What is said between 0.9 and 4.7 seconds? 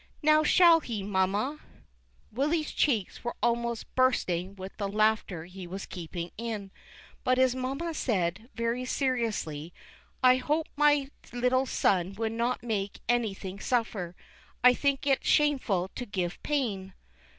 mamma?" Willy's cheeks were almost bursting